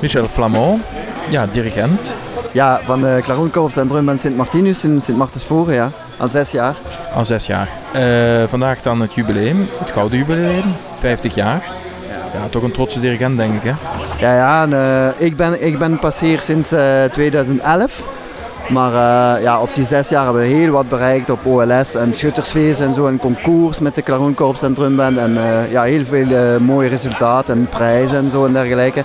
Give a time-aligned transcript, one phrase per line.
[0.00, 0.82] Michel Flamand,
[1.30, 2.16] ja, dirigent.
[2.52, 5.90] Ja, van de Klaroenkorps en Sint Martinus in Sint Martensvoren, ja.
[6.16, 6.76] Al zes jaar.
[7.14, 7.68] Al zes jaar.
[7.96, 11.62] Uh, vandaag dan het jubileum, het gouden jubileum, 50 jaar.
[12.32, 13.74] Ja, toch een trotse dirigent denk ik hè?
[14.26, 18.06] Ja, ja uh, ik, ben, ik ben pas hier sinds uh, 2011.
[18.68, 22.14] Maar uh, ja, op die zes jaar hebben we heel wat bereikt op OLS en
[22.14, 23.06] schuttersfeest en zo.
[23.06, 25.18] En concours met de Klaroenkorps en Drumband.
[25.18, 25.38] En
[25.70, 29.04] ja, heel veel mooie resultaten en prijzen en zo en dergelijke.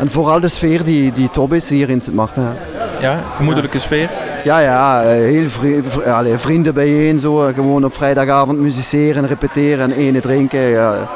[0.00, 2.56] En vooral de sfeer die, die top is hier in Sint Maarten.
[3.00, 3.82] Ja, gemoedelijke ja.
[3.82, 4.08] sfeer?
[4.44, 7.18] Ja, ja, heel vri vri vrienden bijeen.
[7.18, 7.50] Zo.
[7.54, 10.60] Gewoon op vrijdagavond musiceren, repeteren en ene drinken.
[10.60, 11.08] Ja.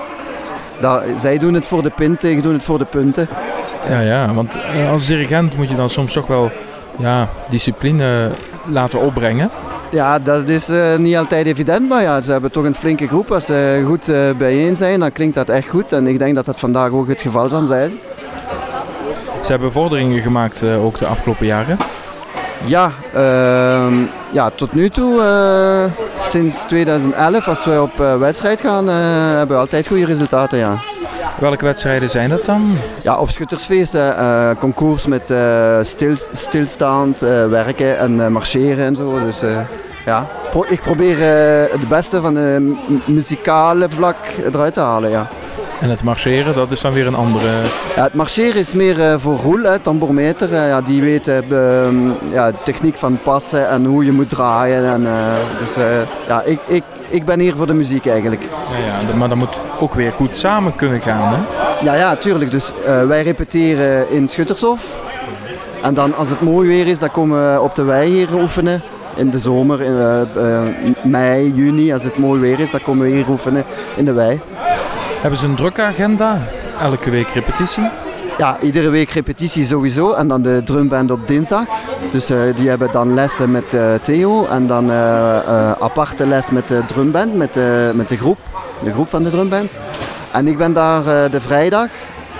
[0.81, 3.29] Dat, zij doen het voor de pinten, ik doe het voor de punten.
[3.89, 4.59] Ja, ja, want
[4.91, 6.51] als dirigent moet je dan soms toch wel
[6.97, 8.31] ja, discipline
[8.67, 9.51] laten opbrengen.
[9.91, 13.31] Ja, dat is uh, niet altijd evident, maar ja, ze hebben toch een flinke groep.
[13.31, 15.93] Als ze goed uh, bijeen zijn, dan klinkt dat echt goed.
[15.93, 17.93] En ik denk dat dat vandaag ook het geval zal zijn.
[19.43, 21.77] Ze hebben vorderingen gemaakt uh, ook de afgelopen jaren.
[22.65, 23.93] Ja, uh,
[24.33, 25.23] ja tot nu toe,
[26.19, 30.59] sinds 2011, als we op wedstrijd gaan, hebben we altijd goede resultaten.
[30.59, 30.94] Ja.
[31.45, 32.77] Welke wedstrijden zijn dat dan?
[33.03, 34.17] Ja, op schuttersfeesten,
[34.59, 35.35] concours met
[35.83, 39.21] stil, stilstaand werken en marcheren en zo.
[39.25, 39.41] Dus
[40.05, 40.27] ja,
[40.69, 41.17] ik probeer
[41.71, 44.17] het beste van de muzikale vlak
[44.53, 45.11] eruit te halen.
[45.11, 45.29] Ja.
[45.85, 47.47] En het marcheren, dat is dan weer een andere...
[47.97, 50.51] Ja, het marcheren is meer uh, voor Roel, hè, tambourmeter.
[50.51, 51.37] Uh, ja, die weet uh,
[52.31, 54.85] ja, de techniek van passen en hoe je moet draaien.
[54.85, 55.07] En,
[55.59, 55.75] dus
[56.27, 58.43] ja, ik, ik, ik ben hier voor de muziek eigenlijk.
[58.43, 61.41] Ja, ja, maar dat moet ook weer goed samen kunnen gaan, hè?
[61.85, 62.51] Ja, ja, tuurlijk.
[62.51, 62.73] Dus
[63.07, 64.99] wij repeteren in Schuttershof.
[65.83, 68.83] En dan als het mooi weer is, dan komen we op de wei hier oefenen.
[69.17, 73.29] In de zomer, in mei, juni, als het mooi weer is, dan komen we hier
[73.29, 73.65] oefenen
[73.97, 74.41] in de wei.
[75.25, 76.39] Hebben ze een drukke agenda?
[76.81, 77.83] Elke week repetitie?
[78.39, 80.13] Ja, iedere week repetitie sowieso.
[80.13, 81.65] En dan de drumband op dinsdag.
[82.13, 84.47] Dus uh, die hebben dan lessen met uh, Theo.
[84.47, 87.55] En dan uh, aparte les met de drumband, met
[87.95, 88.39] met de groep.
[88.83, 89.71] De groep van de drumband.
[90.33, 91.89] En ik ben daar de vrijdag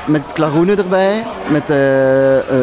[0.07, 1.25] met klaroenen erbij.
[1.49, 1.71] Met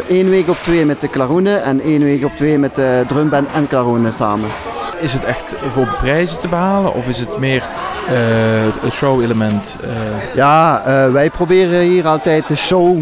[0.07, 1.63] één week op twee met de klaroenen.
[1.63, 4.49] En één week op twee met de drumband en klaroenen samen.
[5.01, 7.63] Is het echt voor prijzen te behalen of is het meer
[8.11, 8.13] uh,
[8.81, 9.77] het show-element?
[9.83, 10.35] Uh...
[10.35, 12.97] Ja, uh, wij proberen hier altijd de show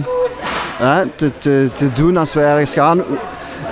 [1.15, 3.03] te, te, te doen als we ergens gaan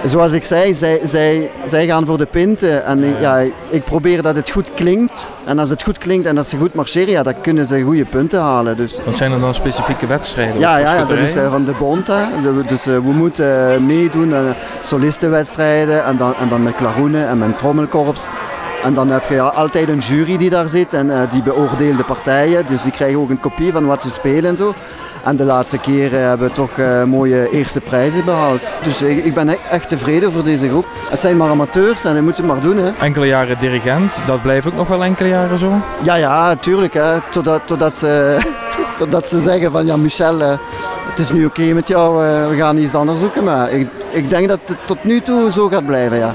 [0.03, 2.85] zoals ik zei, zij, zij, zij gaan voor de pinten.
[2.85, 3.37] En ja.
[3.37, 3.51] ja.
[3.69, 5.29] ik probeer dat het goed klinkt.
[5.45, 8.05] En als het goed klinkt en als ze goed marcheren, ja, dan kunnen ze goede
[8.05, 8.77] punten halen.
[8.77, 8.99] Dus.
[9.05, 10.59] Wat zijn er dan specifieke wedstrijden?
[10.59, 12.07] Ja, ja, ja dat is uh, van de bond.
[12.07, 12.25] Hè.
[12.67, 17.37] Dus uh, we moeten uh, meedoen aan solistenwedstrijden en dan, en dan met klaroenen en
[17.37, 18.27] met trommelkorps.
[18.87, 21.97] En dan heb je ja, altijd een jury die daar zit en uh, die beoordeelt
[21.97, 22.65] de partijen.
[22.65, 24.73] Dus die krijgen ook een kopie van wat ze spelen en zo.
[25.23, 28.67] En de laatste keer uh, hebben we toch uh, mooie eerste prijzen behaald.
[28.83, 30.87] Dus ik, ik ben echt tevreden voor deze groep.
[31.09, 32.77] Het zijn maar amateurs en dat moeten we maar doen.
[32.77, 32.91] Hè.
[32.99, 35.71] Enkele jaren dirigent, dat blijft ook nog wel enkele jaren zo?
[36.03, 36.93] Ja, ja, tuurlijk.
[36.93, 37.21] Hè.
[37.29, 38.37] Totdat, totdat, ze,
[38.99, 42.17] totdat ze zeggen van ja Michel, het is nu oké okay met jou,
[42.49, 43.43] we gaan iets anders zoeken.
[43.43, 46.17] Maar ik, ik denk dat het tot nu toe zo gaat blijven.
[46.17, 46.33] Ja.